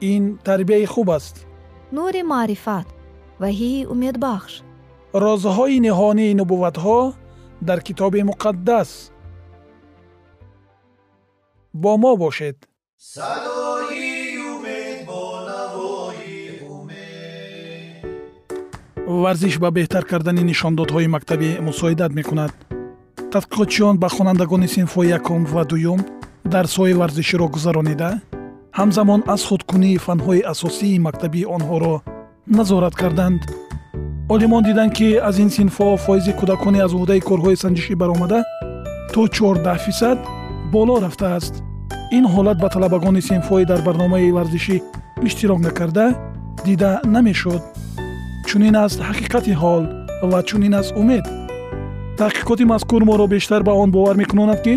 [0.00, 1.46] ин тарбияи хуб аст.
[1.92, 2.86] Нури маърифат
[3.40, 4.52] ваҳии умедбахш.
[5.24, 7.00] Розҳои ниҳонии нубувватҳо
[7.68, 8.90] дар китоби муқаддас.
[11.82, 12.56] Бо мо бошед.
[13.12, 16.38] Садои умед бо навои
[16.76, 18.04] умед.
[19.22, 22.52] Варзиш ба беҳтар кардани нишондодҳои мактабӣ мусоидат мекунад.
[23.32, 26.00] Тадқиқотчиён ба хонандагони синфҳои якум ва дуюм
[26.52, 28.10] дарсҳои варзиширо гузаронида
[28.72, 31.94] ҳамзамон аз худкунии фанҳои асосии мактабии онҳоро
[32.58, 33.40] назорат карданд.
[34.34, 38.40] Олимон диданд ки аз ин синфҳо фоизи кӯдакони аз уҳдаи корҳои санҷишӣ баромада
[39.12, 40.18] то 14 фисад
[40.72, 41.54] боло рафтааст.
[42.16, 44.76] Ин ҳолат ба талабагони синфҳои дар барномаи варзишӣ
[45.26, 46.06] иштирок накарда
[46.66, 47.62] дида намешуд.
[48.48, 49.82] Чунин аст ҳақиқати ҳол
[50.30, 51.24] ва чунин аст умед.
[52.20, 54.74] Таҳқиқоти мазкур моро бештар ба он бовар мекунонад ки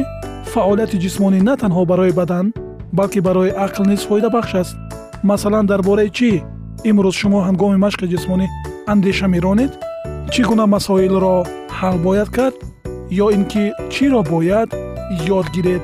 [0.53, 2.45] фаъолияти ҷисмонӣ на танҳо барои бадан
[2.93, 4.75] балки барои ақл низ фоидабахш аст.
[5.23, 6.31] Масалан дар бораи чӣ?
[6.89, 8.47] Имрӯз шумо ҳангоми машқи ҷисмонӣ
[8.91, 9.71] андеша меронед
[10.31, 11.35] чӣ гуна масоилро
[11.77, 12.55] ҳал бояд кард?
[13.23, 13.63] Ё ин ки
[13.93, 14.69] чиро бояд
[15.37, 15.83] ёд гиред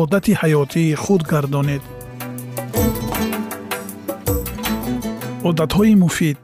[0.00, 1.82] одати ҳаётии худ гардонед.
[5.48, 6.38] Одатҳои муфид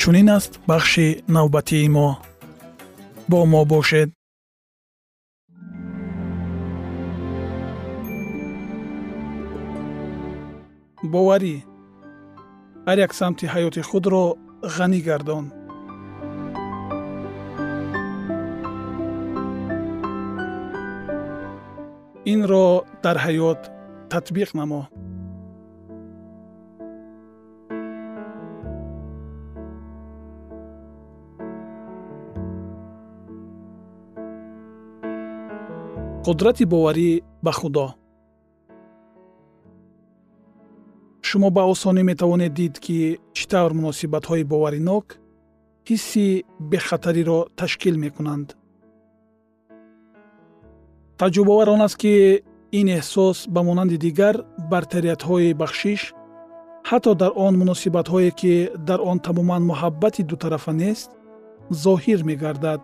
[0.00, 2.08] чунин аст бахши навбатии мо.
[3.30, 4.10] Бо мо бошед.
[11.12, 11.56] Боварӣ
[12.86, 14.24] ҳар як самти ҳаёти худро
[14.74, 15.44] ғанӣ гардон
[22.32, 22.66] инро
[23.04, 23.60] дар ҳаёт
[24.12, 24.82] татбиқ намо.
[36.26, 37.10] Қудрати боварӣ
[37.44, 37.86] ба худо.
[41.28, 42.98] Шумо ба осонӣ метавонед дид ки
[43.36, 45.06] чӣ тавр муносибатҳои боваринок
[45.88, 46.26] ҳисси
[46.70, 48.48] бехатариро ташкил мекунанд
[51.20, 52.14] таҷрубавар он аст ки
[52.80, 54.34] ин эҳсос ба монанди дигар
[54.72, 56.02] бартариятҳои бахшиш
[56.90, 58.54] ҳатто дар он муносибатҳое ки
[58.88, 61.10] дар он тамоман муҳаббати дутарафа нест
[61.84, 62.80] зоҳир мегардад.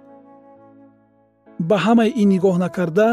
[1.69, 3.11] Ба ҳамаи ин нигоҳ накарда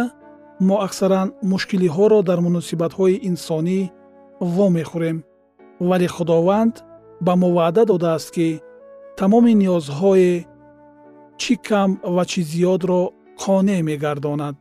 [0.67, 3.79] мо аксаран мушкилиҳоро дар муносибатҳои инсонӣ
[4.55, 5.17] вомехӯрем
[5.90, 6.76] вале худованд
[7.26, 8.47] ба мо ваъда додааст ки
[9.19, 10.34] тамоми ниёзҳое
[11.41, 13.02] чӣ кам ва чӣ зиёдро
[13.43, 14.55] қонеъ мегардонад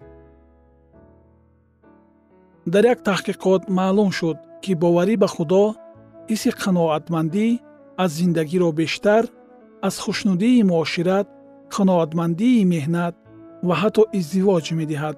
[2.66, 5.64] дар як таҳқиқот маълум шуд ки боварӣ ба худо
[6.30, 7.46] ҳисси қаноатмандӣ
[8.02, 9.22] аз зиндагиро бештар
[9.86, 11.26] аз хушнудии муошират
[11.74, 13.14] қаноатмандии меҳнат
[13.66, 15.16] ва ҳатто издивоҷ медиҳад.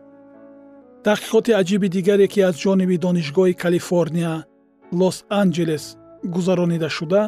[1.06, 4.34] Таҳқиқоти аҷиби дигаре ки аз ҷониби донишгоҳи калифорния
[5.00, 5.84] лос анҷелес
[6.34, 7.22] гузаронида шуда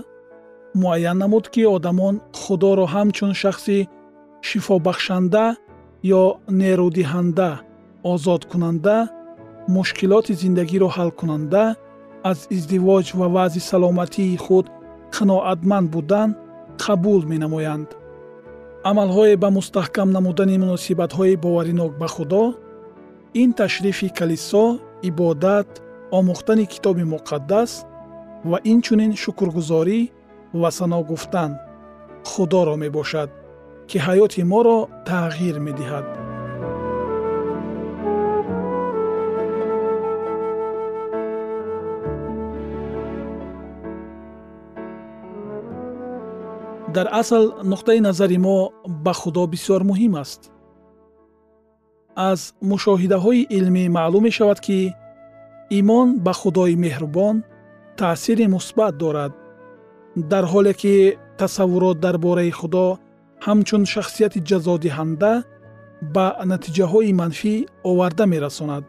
[0.80, 3.78] муайян намуд ки одамон худоро ҳамчун шахси
[4.48, 5.44] шифобахшанда
[6.20, 6.24] ё
[6.60, 7.50] нерӯдиҳанда
[8.12, 8.96] озодкунанда
[9.68, 11.64] мушкилоти зиндагиро ҳал кунанда
[12.30, 14.66] аз издивоҷ ва вазъи саломатии худ
[15.14, 16.30] қаноатманд будан
[16.84, 17.88] қабул менамоянд.
[18.90, 22.44] Амалҳое ба мустаҳкам намудани муносибатҳои боваринок ба худо
[23.42, 24.66] ин ташрифи калисо
[25.08, 25.68] ибодат
[26.18, 27.70] омӯхтани китоби муқаддас
[28.50, 30.00] ва инчунин шукргузорӣ
[30.60, 31.50] ва сано гуфтан
[32.30, 33.30] худоро мебошад
[33.88, 34.78] ки ҳаёти моро
[35.08, 36.06] тағйир медиҳад
[46.96, 48.56] дар асл нуқтаи назари мо
[49.04, 50.40] ба худо бисёр муҳим аст.
[52.30, 52.40] Аз
[52.70, 54.78] мушоҳидаҳои илмӣ маълум мешавад ки
[55.80, 57.36] имон ба худои меҳрубон
[57.98, 59.32] таъсири мусбат дорад
[60.30, 60.94] дар ҳоле ки
[61.40, 62.86] тасаввурот дар бораи худо
[63.46, 65.32] ҳамчун шахсияти ҷазодиҳанда
[66.14, 67.54] ба натиҷаҳои манфӣ
[67.90, 68.84] оварда мерасонад.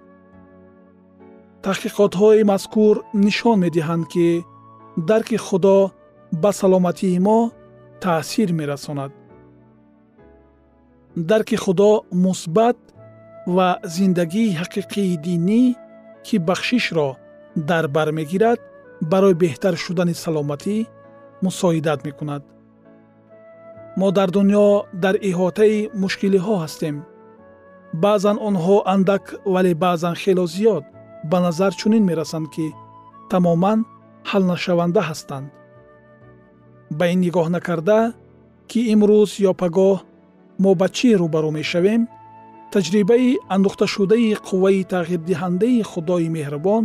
[1.65, 2.95] Таҳқиқотҳои мазкур
[3.25, 4.27] нишон медиҳанд ки
[5.09, 5.77] дарки худо
[6.41, 7.39] ба саломатии мо
[8.01, 9.11] таъсир мерасонад.
[11.15, 12.77] Дарки худо мусбат
[13.55, 15.63] ва зиндагии ҳақиқии динӣ
[16.25, 17.09] ки бахшишро
[17.69, 18.59] дар бар мегирад
[19.11, 20.77] барои беҳтар шудани саломатӣ
[21.45, 22.43] мусоидат мекунад.
[23.99, 24.67] Мо дар дунё
[25.03, 26.95] дар иҳотаи мушкилиҳо ҳастем.
[28.03, 29.23] Баъзан онҳо андак
[29.53, 30.83] вале баъзан хело зиёд
[31.29, 32.67] ба назар чунин мерасанд ки
[33.31, 33.79] тамоман
[34.29, 35.47] ҳалнашаванда ҳастанд
[36.91, 37.99] ба ин нигоҳ накарда
[38.69, 39.97] ки имрӯз ё пагоҳ
[40.63, 42.01] мо ба чӣ рӯбарӯ мешавем?
[42.73, 46.83] Таҷрибаи андӯхташудаи қувваи тағйирдиҳандаи худои меҳрубон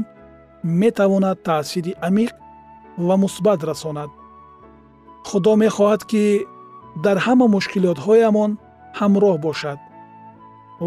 [0.81, 2.33] метавонад таъсири амиқ
[3.07, 4.11] ва мусбат расонад.
[5.29, 6.25] Худо мехоҳад ки
[7.05, 8.51] дар ҳама мушкилотҳоямон
[8.99, 9.79] ҳамроҳ бошад.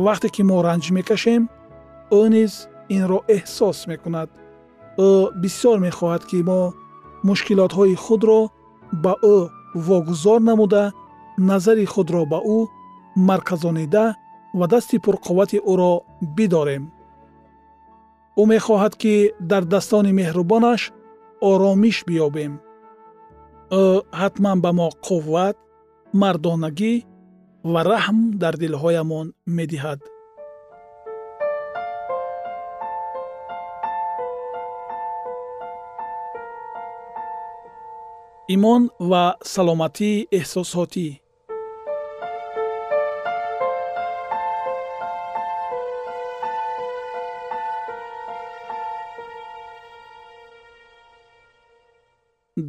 [0.05, 1.41] Вақте ки мо ранҷ мекашем
[2.19, 2.53] ӯ низ
[2.95, 4.29] инро эҳсос мекунад.
[5.07, 5.09] Ӯ
[5.41, 6.61] бисёр мехоҳад ки мо
[7.27, 8.39] мушкилотҳои худро
[9.03, 9.37] ба ӯ
[9.87, 10.83] вогузор намуда
[11.37, 12.57] назари худро ба ӯ
[13.29, 14.05] марказонида
[14.59, 15.91] ва дасти пурқуввати ӯро
[16.35, 16.83] бидорем.
[18.41, 19.13] Ӯ мехоҳад ки
[19.51, 20.81] дар daстони меҳрубонаш
[21.49, 22.53] оромиш биёбем.
[23.83, 23.85] Ӯ
[24.21, 25.55] ҳатман ба мо қувват
[26.21, 26.93] мардонагӣ
[27.71, 29.27] ва раҳм дар дилҳоямон
[29.57, 29.99] медиҳад
[38.47, 41.09] имон ва саломатии эҳсосотӣ.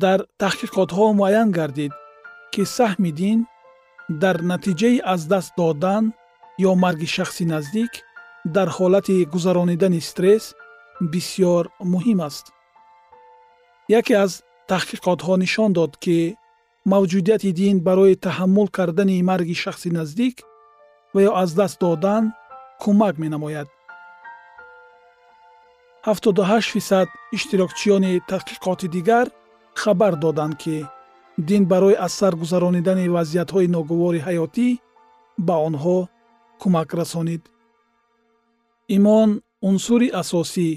[0.03, 1.93] Дар таҳқиқотҳо муайян гардид
[2.53, 3.39] ки саҳми дин
[4.23, 6.05] дар натиҷаи аз даст додан
[6.69, 7.93] ё марги шахси наздик
[8.55, 10.45] дар ҳолати гузаронидани стресс
[11.13, 12.47] бисьёр муҳим аст.
[13.99, 14.33] Яке аз
[14.71, 16.19] таҳқиқотҳо нишон дод ки
[16.93, 20.37] мавҷудияти дин барои таҳаммул кардани марги шахси наздик
[21.15, 22.25] ва ё аз даст додан
[22.83, 23.69] кӯмак менамояд.
[26.07, 29.27] 78 фисад иштирокчиёни таҳқиқоти дигар
[29.83, 30.77] хабар доданд ки
[31.49, 34.69] дин барои аз сар гузаронидани вазъиятҳои ногувори ҳаётӣ
[35.47, 35.99] ба онҳо
[36.61, 37.43] кӯмак расонид.
[38.97, 39.31] Имон
[39.69, 40.69] унсури асосӣ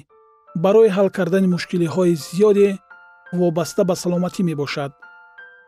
[0.63, 2.69] барои ҳал кардани мушкилиҳои зиёде
[3.33, 4.91] вобаста ба саломатӣ мебошад.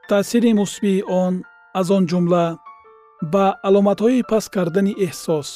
[0.09, 1.33] Таъсири мусбии он
[1.79, 2.45] аз он ҷумла
[3.33, 5.49] ба аломатҳои паст кардани эҳсос.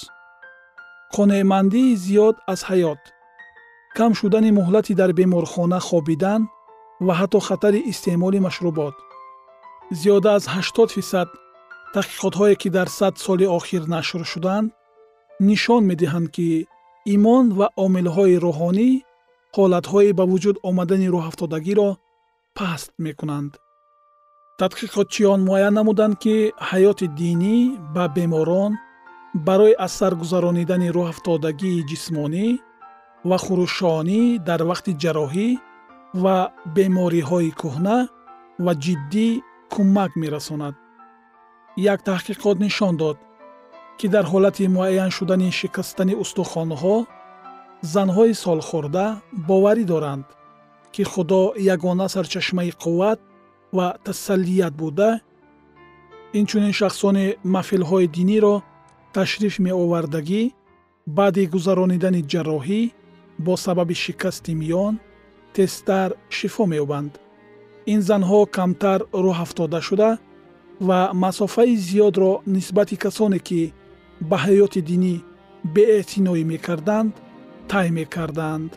[1.16, 3.02] Қонеъмандии зиёд аз ҳаёт.
[3.98, 6.42] Кам шудани муҳлати дар беморхона хобидан
[7.06, 8.96] ва ҳатто хатари истеъмоли машрубот.
[10.00, 11.30] Зиёда аз 80 фисад
[11.94, 14.68] таҳқиқотҳое ки дар сад соли охир нашр шуданд
[15.50, 16.50] нишон медиҳанд ки
[17.16, 18.90] имон ва омилҳои рӯҳонӣ
[19.56, 21.90] ҳолатҳои ба вуҷуд омадани рӯҳафтодагиро
[22.58, 23.52] паст мекунанд.
[24.60, 26.36] Тадқиқотчиён муайян намуданд ки
[26.70, 27.58] ҳаёти динӣ
[27.96, 28.72] ба беморон
[29.48, 32.48] барои аз сар гузаронидани рӯҳафтодагии ҷисмонӣ
[33.30, 35.48] ва хурушонӣ дар вақти ҷарроҳӣ
[36.24, 36.38] ва
[36.76, 37.98] бемориҳои кӯҳна
[38.66, 39.28] ва ҷиддӣ
[39.74, 40.76] кӯмак мерасонад.
[41.94, 43.18] Як таҳқиқот нишон дод
[43.98, 46.96] ки дар ҳолати муайян шудани шикастани устухонҳо
[47.94, 49.06] занҳои солхӯрда
[49.48, 50.26] боварӣ доранд
[50.94, 51.42] ки худо
[51.76, 53.20] ягона сарчашмаи қувват
[53.78, 55.10] ва тасаллият буда
[56.40, 57.26] инчунин шахсони
[57.56, 58.56] маҳфилҳои диниро
[59.16, 60.44] ташриф меовардагӣ
[61.18, 62.82] баъди гузаронидани ҷарроҳӣ
[63.46, 64.94] бо сабаби шикасти миён
[65.56, 67.14] тезтар шифо меёбанд.
[67.94, 70.12] Ин занҳо камтар рӯҳафтода шуда
[70.88, 73.62] ва масофаи зиёдро нисбати касоне ки
[74.30, 75.16] ба ҳаёти динӣ
[75.74, 77.14] беэътиноӣ мекарданд
[77.72, 78.72] тай мекарданд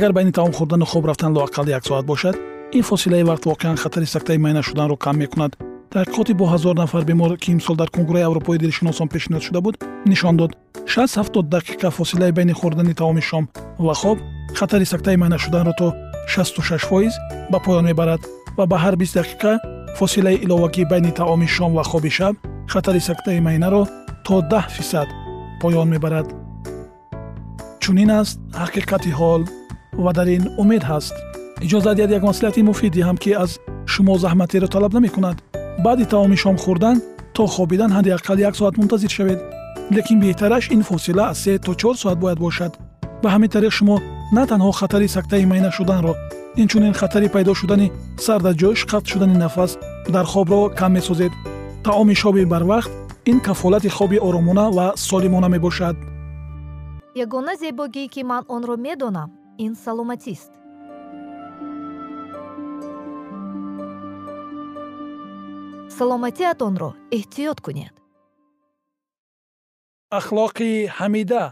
[0.00, 2.36] агар байни таом хӯрдану хоб рафтан лоақал як соат бошад
[2.72, 5.52] ин фосилаи вақт воқеан хатари сактаи майна шуданро кам мекунад.
[5.92, 9.76] Таҳқиқоти бо ҳазор нафар бемор ки имсол дар конгурраи аврупои дилшиносон пешниҳод шуда буд
[10.06, 10.52] нишон дод.
[10.86, 14.18] 670 дақиқа фосилаи байни хӯрдани таоми шом ва хоб
[14.54, 15.92] хатари сактаи майна шуданро то
[16.28, 17.12] 66 фоиз
[17.50, 18.20] ба поён мебарад
[18.56, 19.58] ва ба ҳар 20 дақиқа
[19.98, 22.34] фосилаи иловагӣ байни таоми шом ва хоби шаб
[22.68, 23.86] хатари сактаи майнаро
[24.24, 25.08] то 10 фисад
[25.60, 26.26] поён мебарад.
[27.80, 29.42] Чунин аст ҳақиқати ҳол
[30.04, 31.14] ва дар ин умед ҳаст.
[31.64, 33.50] Иҷозат диҳад як маслиҳати муфид диҳам ки аз
[33.92, 35.36] шумо заҳматеро талаб намекунад.
[35.84, 36.96] Баъди таоми шом хӯрдан
[37.34, 39.40] то хобидан ҳадди ақал як соат мунтазир шавед.
[39.96, 42.72] Лекин беҳтараш ин фосила аз се то чор соат бояд бошад.
[43.22, 43.96] Ба ҳамин тариқ шумо
[44.36, 46.14] на танҳо хатари сактаи майна шуданро
[46.62, 47.92] инчунин хатари пайдо шудани
[48.24, 49.72] сардаҷӯш қатъ шудани нафас
[50.14, 51.32] дар хобро кам месозед.
[51.84, 52.90] Таоми шоби барвақт
[53.30, 55.96] ин кафолати хоби оромона ва солимона мебошад.
[57.24, 59.30] Ягона зебогӣ ки ман онро медонам
[59.64, 60.52] ин саломатист.
[65.96, 67.94] Саломатиатонро эҳтиёт кунед.
[70.18, 71.44] Ахлоқи ҳамида.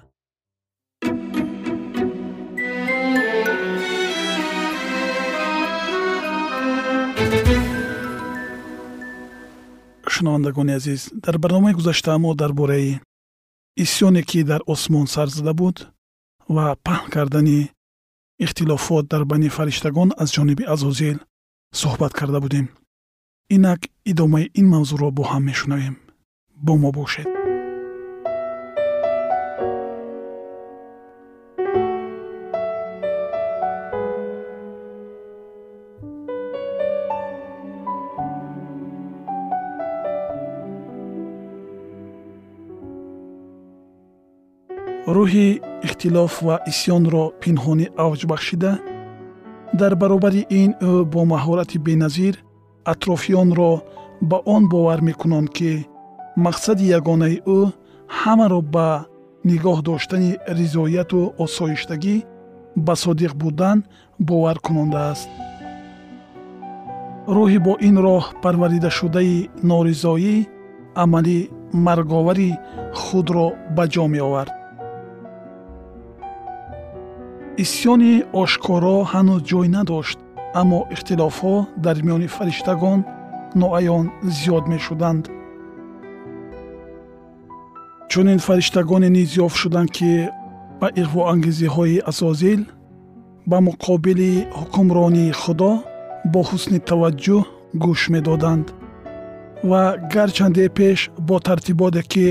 [10.12, 13.00] Шунавандагони азиз дар барномаи гузашта мо дар бораи
[13.84, 15.76] исьёне ки дар осмон сар зада буд
[16.54, 17.60] ва паҳн кардани
[18.44, 21.18] ихтилофот дар байни фариштагон аз ҷониби азозил
[21.80, 22.66] суҳбат карда будем
[23.54, 23.80] инак
[24.10, 25.96] идомаи ин мавзӯъро бо ҳам мешунавем
[26.66, 27.28] бо мо бошед
[45.16, 45.48] рӯҳи
[45.86, 48.72] ихтилоф ва исьёнро пинҳонӣ авҷ бахшида
[49.80, 52.34] дар баробари ин ӯ бо маҳорати беназир
[52.92, 53.72] атрофиёнро
[54.30, 55.72] ба он бовар мекунанд ки
[56.44, 57.60] мақсади ягонаи ӯ
[58.20, 58.88] ҳамаро ба
[59.50, 62.16] нигоҳ доштани ризояту осоиштагӣ
[62.86, 63.78] ба содиқ будан
[64.28, 65.28] бовар кунондааст
[67.36, 69.36] рӯҳи бо ин роҳ парваридашудаи
[69.70, 70.36] норизоӣ
[71.02, 71.38] амали
[71.86, 72.50] марговари
[73.02, 73.46] худро
[73.76, 74.57] ба ҷо меовард
[77.64, 80.18] исьёни ошкоро ҳанӯз ҷой надошт
[80.60, 83.00] аммо ихтилофҳо дар миёни фариштагон
[83.60, 85.24] ноаён зиёд мешуданд.
[88.10, 90.10] Чунин фариштагоне низ ёфт шуданд ки
[90.80, 92.60] ба иғвоангезиҳои азозил
[93.50, 95.72] ба муқобили ҳукмронии худо
[96.32, 97.42] бо ҳусни таваҷҷӯҳ
[97.84, 98.66] гӯш медоданд
[99.70, 99.82] ва
[100.14, 100.98] гарчанде пеш
[101.28, 102.26] бо тартиботе ки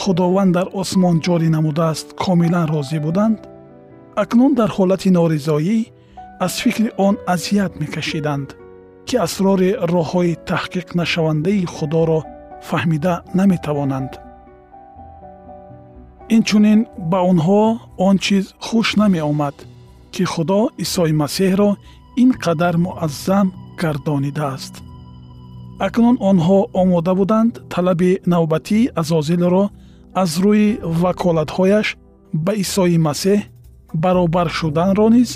[0.00, 3.38] худованд дар осмон ҷорӣ намудааст комилан розӣ буданд
[4.22, 5.78] акнун дар ҳолати норизоӣ
[6.44, 8.48] аз фикри он азият мекашиданд
[9.06, 12.20] ки асрори роҳҳои таҳқиқнашавандаи худоро
[12.68, 14.12] фаҳмида наметавонанд.
[16.36, 17.62] Инчунин ба онҳо
[18.06, 19.56] он чиз хуш намеомад
[20.14, 21.70] ки худо исои масеҳро
[22.22, 23.46] ин қадар муаззам
[23.80, 24.74] гардонидааст
[25.86, 29.64] акнун онҳо омода буданд талаби навбатии азозилро
[30.22, 30.68] аз рӯи
[31.02, 31.86] ваколатҳояш
[32.44, 33.40] ба исои масеҳ
[33.94, 35.30] баробар шуданро низ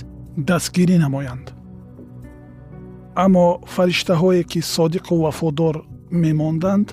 [0.49, 1.47] дастгирӣ намоянд.
[3.25, 5.75] Аммо фариштаҳое ки содиқу вафодор
[6.11, 6.89] мемонданд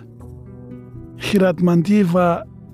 [1.25, 2.27] хиратмандӣ ва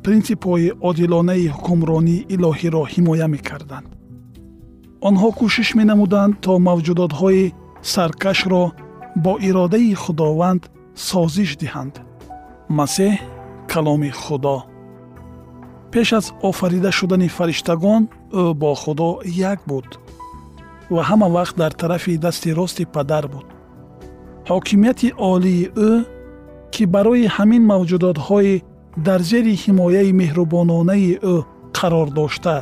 [0.03, 3.87] принсипҳои одилонаи ҳукмронии илоҳиро ҳимоя мекарданд.
[5.07, 7.53] Онҳо кӯшиш менамуданд то мавҷудотҳои
[7.93, 8.63] саркашро
[9.23, 10.61] бо иродаи худованд
[11.09, 11.93] созиш диҳанд.
[12.77, 13.13] Масеҳ
[13.71, 14.57] каломи худо.
[15.91, 18.01] Пеш аз офарида шудани фариштагон
[18.43, 19.09] ӯ бо худо
[19.51, 19.87] як буд
[20.93, 23.47] ва ҳама вақт дар тарафи дасти рости падар буд.
[24.49, 25.91] Ҳокимияти олии ӯ
[26.73, 28.63] ки барои ҳамин мавҷудотҳои
[29.07, 31.35] дар зери ҳимояи меҳрубононаи ӯ
[31.77, 32.55] қарор дошта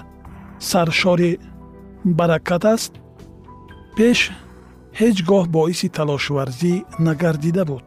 [0.69, 1.31] саршори
[2.17, 2.93] баракат аст
[3.97, 4.19] пеш
[4.99, 6.73] ҳеҷ гоҳ боиси талошварзӣ
[7.07, 7.83] нагардида буд.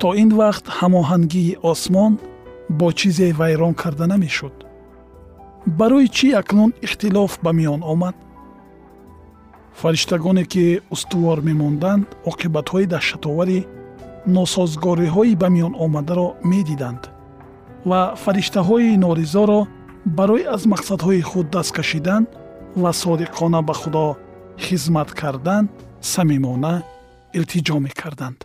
[0.00, 2.12] То ин вақт ҳамоҳангии осмон
[2.78, 4.65] бо чизе вайрон карда намешуд
[5.66, 8.14] барои чӣ акнун ихтилоф ба миён омад?
[9.80, 13.66] Фариштагоне ки устувор мемонданд оқибатҳои даҳшатовари
[14.26, 17.02] носозгориҳои ба миён омадаро медиданд
[17.90, 19.60] ва фариштаҳои норизоро
[20.18, 22.22] барои аз мақсадҳои худ даст кашидан
[22.82, 24.06] ва содиқона ба худо
[24.64, 25.64] хизмат кардан
[26.00, 26.74] самимона
[27.38, 28.38] илтиҷо мекарданд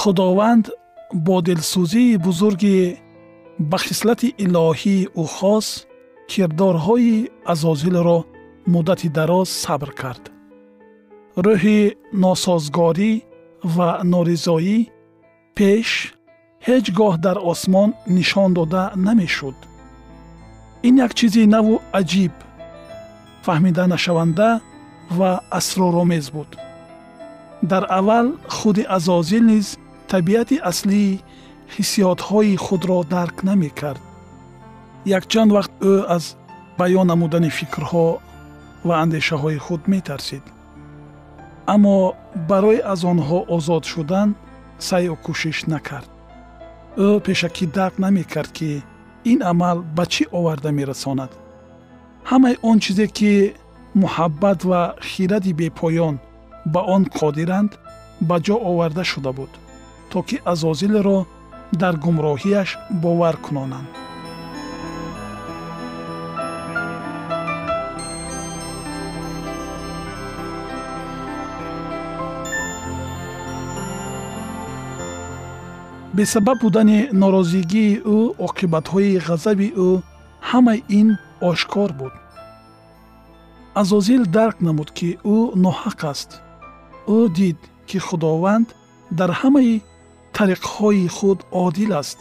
[0.00, 0.64] худованд
[1.26, 2.78] бо дилсӯзии бузурги
[3.70, 5.66] ба хислати илоҳии ӯ хос
[6.30, 7.14] кирдорҳои
[7.52, 8.18] азозилро
[8.72, 10.24] муддати дароз сабр кард.
[11.46, 11.80] Рӯҳи
[12.22, 13.12] носозгорӣ
[13.74, 14.78] ва норизоӣ
[15.56, 15.88] пеш
[16.66, 19.58] ҳеҷ гоҳ дар осмон нишон дода намешуд.
[20.88, 22.34] Ин як чизи наву аҷиб
[23.44, 24.48] фаҳмиданашаванда
[25.18, 26.50] ва асроромез буд.
[27.70, 28.26] Дар аввал
[28.56, 29.66] худи азозил низ
[30.12, 31.20] табиати аслии
[31.74, 34.02] ҳиссиётҳои худро дарк намекард.
[35.18, 36.24] Якчанд вақт ӯ аз
[36.78, 38.08] баён намудани фикрҳо
[38.86, 40.44] ва андешаҳои худ метарсид.
[41.74, 41.96] Аммо
[42.50, 44.28] барои аз онҳо озод шудан
[44.88, 46.10] сайю кӯшиш накард.
[47.06, 48.70] Ӯ пешакӣ дарк намекард ки
[49.32, 51.32] ин амал ба чӣ оварда мерасонад?
[52.30, 53.32] Ҳамаи он чизе ки
[54.02, 56.16] муҳаббат ва хиради бепоён
[56.72, 57.72] ба он қодиранд
[58.28, 59.52] ба ҷо оварда шуда буд
[60.10, 61.18] то ки азозилро
[61.80, 62.68] дар гумроҳияш
[63.02, 63.90] бовар кунонанд.
[76.16, 79.90] Бесабаб будани норозигии ӯ оқибатҳои ғазаби ӯ
[80.50, 81.08] ҳамаи ин
[81.50, 82.14] ошкор буд.
[83.80, 86.30] Азозил дарк намуд ки ӯ ноҳақ аст.
[87.16, 88.68] Ӯ дид ки худованд
[89.18, 89.74] дар ҳамаи
[90.40, 92.18] тариқҳои худ одил аст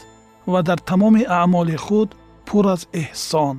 [0.51, 2.09] ва дар тамоми аъмоли худ
[2.47, 3.55] пур аз эҳсон.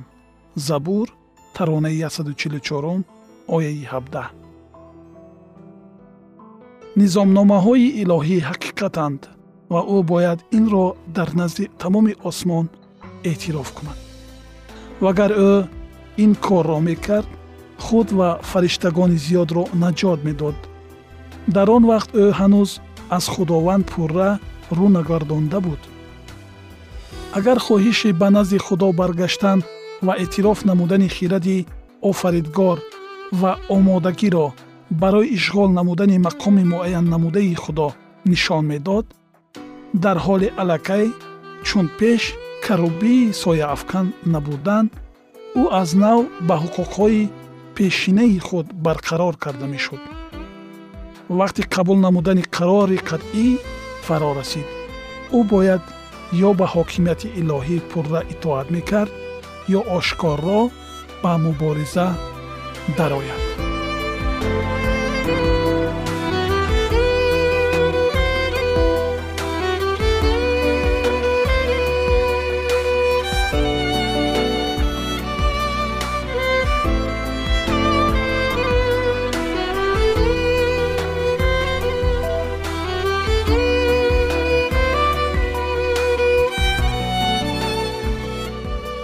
[0.67, 1.07] Забур
[1.55, 3.03] таронаи 144
[3.55, 4.41] ояи 17
[7.01, 9.21] низомномаҳои илоҳӣ ҳақиқатанд
[9.73, 12.65] ва ӯ бояд инро дар назди тамоми осмон
[13.29, 13.99] эътироф кунад.
[15.03, 15.53] Вагар ӯ
[16.23, 17.29] ин корро мекард
[17.85, 20.57] худ ва фариштагони зиёдро наҷот медод.
[21.55, 22.71] Дар он вақт ӯ ҳанӯз
[23.17, 24.29] аз худованд пурра
[24.77, 25.81] рӯ нагардонда буд.
[27.37, 29.59] Агар хоҳиши ба назди худо баргаштан
[30.05, 31.57] ва эътироф намудани хиради
[32.09, 32.77] офаридгор
[33.41, 34.47] ва омодагиро
[35.01, 37.87] барои ишғол намудани мақоми муайян намудаи худо
[38.25, 39.05] нишон медод
[40.03, 41.05] дар ҳоли аллакай
[41.67, 42.23] чун пеш
[42.65, 44.85] карубии сояафкан набудан
[45.61, 47.29] ӯ аз нав ба ҳуқуқҳои
[47.75, 50.01] пешинаи худ барқарор карда мешуд.
[51.39, 53.47] Вақти қабул намудани қарори қатъӣ
[54.05, 54.67] фаро расид.
[55.37, 55.83] Ӯ бояд
[56.47, 59.11] ё ба ҳокимияти илоҳӣ пурра итоат мекард
[59.77, 60.61] ё ошкорро
[61.23, 62.07] ба мубориза
[62.97, 63.50] дарояд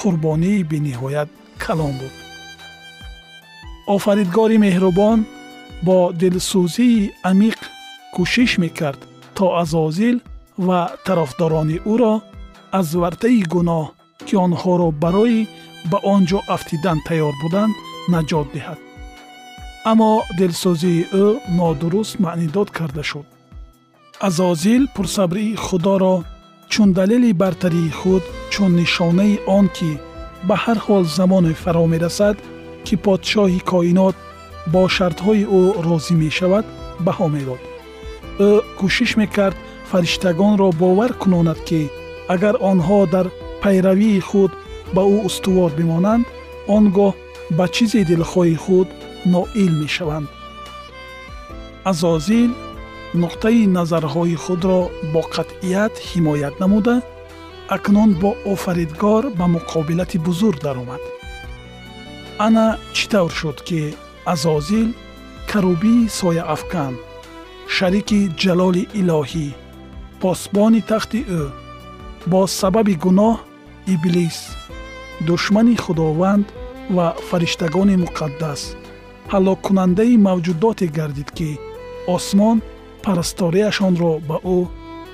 [0.00, 1.28] қурбонии бениҳоят
[1.64, 2.14] калон буд
[3.96, 5.18] офаридгори меҳрубон
[5.86, 7.58] бо дилсӯзии амиқ
[8.14, 9.00] кӯшиш мекард
[9.36, 10.16] то азозил
[10.66, 12.14] ва тарафдорони ӯро
[12.78, 13.84] аз вартаи гуноҳ
[14.26, 15.40] ки онҳоро барои
[15.90, 17.74] ба он ҷо афтидан тайёр буданд
[18.12, 18.80] наҷот диҳад.
[19.90, 21.26] Аммо дилсӯзии ӯ
[21.58, 23.26] нодуруст маънидод карда шуд.
[24.26, 26.14] Азозил пурсабрии худоро
[26.72, 28.22] чун далели бартарии худ
[28.52, 29.90] чун нишонаи он ки
[30.48, 32.36] ба ҳар ҳол замоне фаро мерасад
[32.86, 34.16] ки подшоҳи коинот
[34.72, 36.64] бо шартҳои ӯ розӣ мешавад
[37.06, 37.60] баҳо медод
[38.48, 39.56] ӯ кӯшиш мекард
[39.90, 41.80] фариштагонро бовар кунонад ки
[42.34, 43.26] агар онҳо дар
[43.62, 44.52] пайравии худ
[44.94, 46.24] ба ӯ устувор бимонанд
[46.76, 47.12] он гоҳ
[47.56, 48.88] ба чизи дилхоҳи худ
[49.32, 50.28] ноил мешаванд.
[51.90, 52.50] Азозил
[53.22, 54.80] нуқтаи назарҳои худро
[55.12, 56.96] бо қатъият ҳимоят намуда
[57.76, 61.02] акнун бо офаридгор ба муқобилати бузург даромад.
[62.46, 63.80] Ана чӣ тавр шуд ки
[64.32, 64.88] азозил
[65.50, 66.94] карубии сояафкан
[67.74, 69.48] шарики ҷалоли илоҳӣ
[70.20, 71.42] посбони тахти ӯ
[72.30, 73.36] бо сабаби гуноҳ
[73.94, 74.38] иблис
[75.28, 76.46] душмани худованд
[76.96, 78.60] ва фариштагони муқаддас.
[79.32, 81.50] Ҳалоккунандаи мавҷудоте гардид ки
[82.16, 82.56] осмон
[83.04, 84.58] парасторияшонро ба ӯ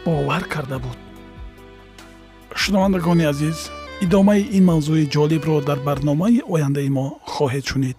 [0.05, 0.99] бовар карда буд.
[2.61, 3.59] Шунавандагони азиз
[4.05, 7.99] идомаи ин мавзӯи ҷолибро дар барномаи ояндаи мо хоҳед шунид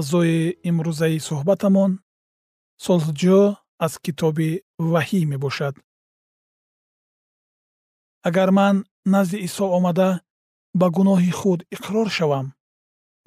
[0.00, 1.92] Мавзӯи имрӯзаи суҳбатамон
[2.84, 3.40] сулҳҷӯ
[3.84, 4.50] аз китоби
[4.92, 5.74] ваҳӣ мебошад.
[8.28, 8.76] Агар ман
[9.12, 10.10] назди исо омада
[10.80, 12.46] ба гуноҳи худ иқрор шавам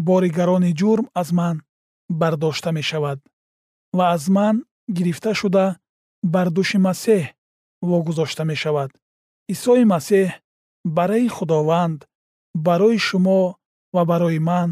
[0.08, 1.56] бори гарони ҷурм аз ман
[2.20, 3.20] бардошта мешавад
[3.98, 4.56] ва аз ман
[4.96, 5.66] гирифта шуда
[6.34, 7.24] бар дӯши масеҳ
[7.90, 8.92] вогузошта мешавад.
[9.54, 10.28] Исои масеҳ
[10.98, 12.00] барои худованд
[12.68, 13.42] барои шумо
[13.96, 14.70] ва барои ман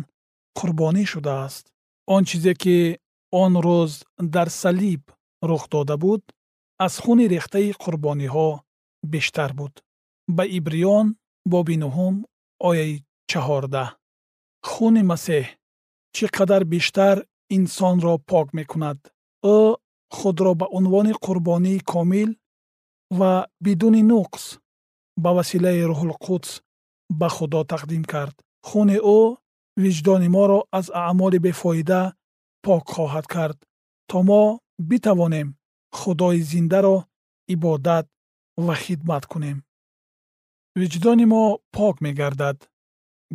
[0.58, 1.66] қурбонӣ шудааст
[2.06, 3.00] он чизе ки
[3.32, 5.04] он рӯз дар салиб
[5.42, 6.24] рух дода буд
[6.78, 8.50] аз хуни рехтаи қурбониҳо
[9.04, 9.74] бештар буд.
[10.28, 11.08] Ба ибриён
[11.52, 12.16] боби нуҳум
[12.70, 13.90] ояи чаҳордаҳ.
[14.70, 15.46] Хуни масеҳ
[16.16, 17.16] чӣ қадар бештар
[17.58, 19.00] инсонро пок мекунад?
[19.58, 19.60] Ӯ
[20.18, 22.30] худро ба унвони қурбонии комил
[23.20, 23.32] ва
[23.66, 24.44] бидуни нуқс
[25.24, 26.52] ба василаи рӯҳулқудс
[27.20, 28.36] ба худо тақдим кард.
[28.68, 29.22] Хуни ӯ
[29.84, 32.02] виҷдони моро аз аъмоли бефоида
[32.64, 33.58] пок хоҳад кард
[34.10, 34.44] то мо
[34.90, 35.48] битавонем
[35.98, 36.98] худои зиндаро
[37.54, 38.06] ибодат
[38.66, 39.58] ва хидмат кунем.
[40.80, 41.44] Виҷдони мо
[41.76, 42.58] пок мегардад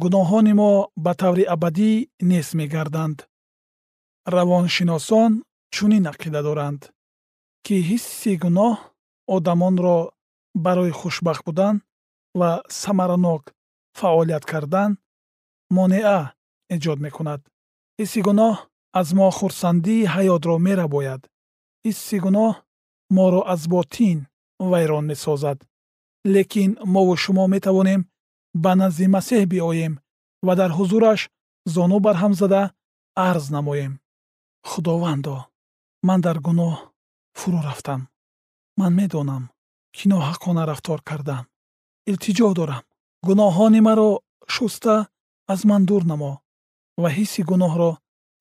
[0.03, 0.73] гуноҳони мо
[1.05, 1.91] ба таври абадӣ
[2.31, 3.19] нест мегарданд.
[4.35, 5.33] Равоншиносон
[5.75, 6.81] чунин ақида доранд
[7.65, 8.75] ки ҳисси гуноҳ
[9.35, 9.99] одамонро
[10.65, 11.77] барои хушбахт будан
[12.39, 12.51] ва
[12.83, 13.43] самаранок
[13.99, 14.91] фаъолият кардан
[15.77, 16.21] монеа
[16.75, 17.41] эҷод мекунад.
[17.99, 18.55] Ҳисси гуноҳ
[19.01, 21.23] аз мо хурсандии ҳаётро мерабояд.
[21.87, 22.53] Ҳисси гуноҳ
[23.17, 24.19] моро аз ботин
[24.71, 25.59] вайрон месозад.
[26.35, 28.01] Лекин мову шумо метавонем
[28.63, 29.95] ба назди масеҳ биоем
[30.47, 31.21] ва дар ҳузураш
[31.75, 32.63] зону барҳам зада
[33.29, 33.93] арз намоем.
[34.69, 35.37] Худовандо
[36.07, 36.75] ман дар гуноҳ
[37.39, 38.01] фурӯ рафтам.
[38.81, 39.45] Ман медонам
[39.95, 41.45] ки ноҳаққона рафтор кардам
[42.11, 42.85] илтиҷо дорам.
[43.27, 44.11] Гуноҳҳони маро
[44.55, 44.95] шуста
[45.53, 46.33] аз ман дур намо
[47.03, 47.91] ва ҳисси гуноҳро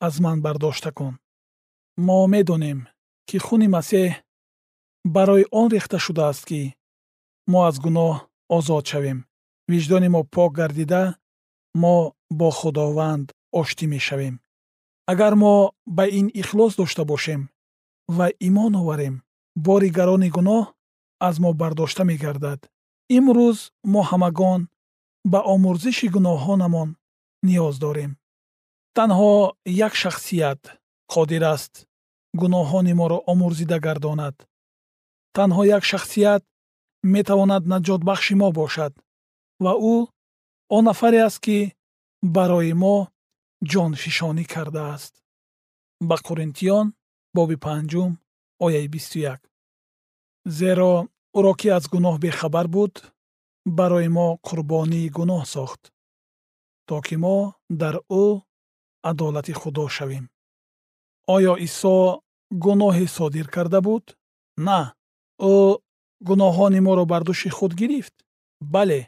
[0.08, 1.13] аз ман бардошта кун.
[2.06, 2.80] Мо медонем
[3.28, 4.10] ки хуни масеҳ
[5.15, 6.62] барои он рехта шудааст ки
[7.52, 8.13] мо аз гуноҳ
[8.58, 9.20] озод шавем.
[9.72, 11.04] Виҷдони мо пок гардида
[11.82, 11.96] мо
[12.39, 13.28] бо худованд
[13.60, 14.36] оштӣ мешавем.
[15.12, 15.54] Агар мо
[15.98, 17.41] ба ин ихлос дошта бошем
[18.18, 19.15] ва имон оварем
[19.68, 20.63] бори гарони гуноҳ
[21.28, 22.60] аз мо бардошта мегардад.
[23.18, 23.58] Имрӯз
[23.91, 24.62] мо ҳамагон
[25.32, 26.90] ба омӯрзиши гуноҳонамон
[27.48, 28.12] ниёз дорем.
[28.98, 29.34] Танҳо
[29.88, 30.62] як шахсият
[31.14, 31.74] қодир аст
[32.42, 34.36] гуноҳони моро омӯрзида гардонад.
[35.36, 36.44] Танҳо як шахсият
[37.14, 38.94] метавонад наҷотбахши мо бошад
[39.64, 39.96] ва ӯ
[40.76, 41.58] он нафаре аст ки
[42.36, 42.96] барои мо
[43.72, 45.14] ҷонфишонӣ кардааст
[46.08, 46.88] ба қуринтиён
[47.36, 48.12] боби панҷум
[48.66, 49.42] ояи бисту як.
[50.58, 50.94] Зеро
[51.38, 52.94] ӯро ки аз гуноҳ бехабар буд
[53.65, 55.82] барои мо қурбонии гуноҳ сохт
[56.88, 57.38] то ки мо
[57.82, 58.25] дар ӯ
[59.10, 60.25] адолати худо шавем.
[61.36, 61.95] Оё исо
[62.63, 64.06] гуноҳе содир карда буд?
[64.67, 64.80] На
[65.54, 65.56] ӯ
[66.28, 68.15] гуноҳони моро бар дӯши худ гирифт.
[68.73, 69.01] Бале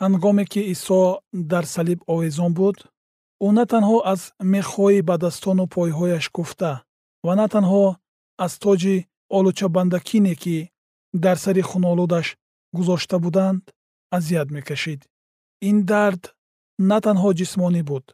[0.00, 1.00] ҳангоме ки исо
[1.50, 2.76] дар салиб овезон буд
[3.46, 4.20] ӯ на танҳо аз
[4.54, 6.72] мехҳои ба дастону пойҳояш куфта
[7.26, 7.84] ва на танҳо
[8.44, 8.96] аз тоҷи
[9.36, 10.56] олучабандакине ки
[11.24, 12.26] дар сари хунолудаш
[12.76, 13.62] гузошта буданд
[14.16, 15.00] азият мекашид.
[15.68, 16.22] Ин дард
[16.90, 18.04] на танҳо ҷисмонӣ буд.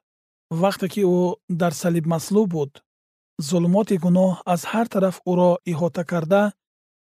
[0.62, 1.20] Вақте ки ӯ
[1.60, 2.72] дар салиб маслуб буд
[3.48, 6.42] зулмоти гуноҳ аз ҳар тараф ӯро иҳота карда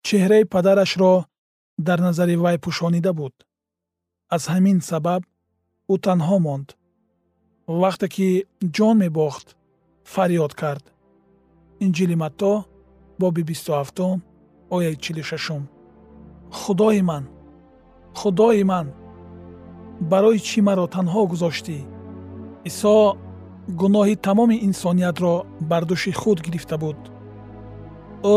[0.07, 1.15] чеҳраи падарашро
[1.87, 3.35] дар назари вай пӯшонида буд.
[4.35, 5.23] Аз ҳамин сабаб
[5.93, 6.69] ӯ танҳо монд.
[7.83, 8.29] Вақте ки
[8.77, 9.47] ҷон мебохт
[10.13, 10.85] фарёд кард.
[11.85, 12.53] Инҷили матто
[13.21, 14.17] боби бисту ҳафтум
[14.75, 15.63] ояи чилу шашум
[16.59, 17.25] худои ман
[18.19, 18.87] худои ман
[20.11, 21.79] барои чӣ маро танҳо гузоштӣ?
[22.69, 22.97] Исо
[23.81, 25.35] гуноҳи тамоми инсониятро
[25.71, 26.99] бар дӯши худ гирифта буд.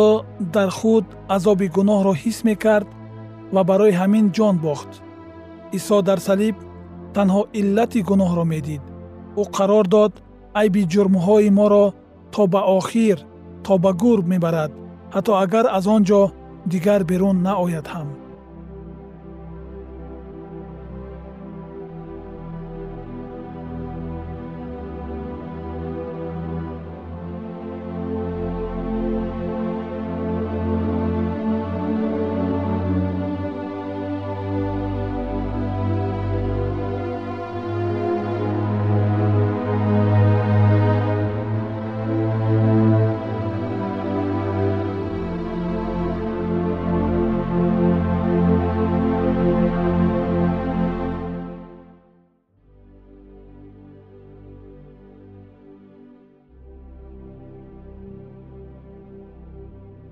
[0.01, 0.03] Ӯ
[0.55, 1.05] дар худ
[1.36, 2.89] азоби гуноҳро ҳис мекард
[3.55, 4.91] ва барои ҳамин ҷон бохт.
[5.77, 6.55] Исо дар салиб
[7.15, 8.83] танҳо иллати гуноҳро медид.
[9.41, 10.13] Ӯ қарор дод
[10.59, 11.86] айби ҷурмҳои моро
[12.33, 13.17] то ба охир
[13.65, 14.71] то ба гурб мебарад.
[15.15, 16.21] Ҳатто агар аз он ҷо
[16.71, 18.09] дигар берун наояд ҳам